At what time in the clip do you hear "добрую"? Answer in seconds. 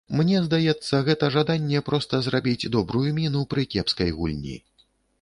2.79-3.05